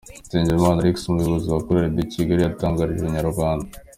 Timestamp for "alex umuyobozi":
0.81-1.45